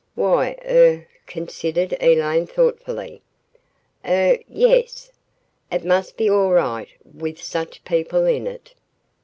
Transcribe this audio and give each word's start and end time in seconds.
"Why, 0.15 0.57
er," 0.65 1.05
considered 1.27 1.95
Elaine 2.01 2.47
thoughtfully, 2.47 3.21
"er 4.03 4.39
yes. 4.47 5.11
It 5.71 5.85
must 5.85 6.17
be 6.17 6.27
all 6.27 6.49
right 6.49 6.89
with 7.05 7.39
such 7.39 7.83
people 7.83 8.25
in 8.25 8.47
it." 8.47 8.73